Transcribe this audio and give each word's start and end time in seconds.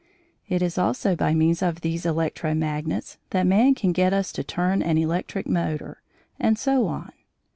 It 0.49 0.63
is 0.63 0.79
also 0.79 1.15
by 1.15 1.35
means 1.35 1.61
of 1.61 1.81
these 1.81 2.07
electro 2.07 2.55
magnets 2.55 3.19
that 3.29 3.45
man 3.45 3.75
can 3.75 3.91
get 3.91 4.13
us 4.13 4.31
to 4.31 4.43
turn 4.43 4.81
an 4.81 4.97
electric 4.97 5.45
motor, 5.47 6.01
and 6.39 6.57
so 6.57 6.87
on. 6.87 7.11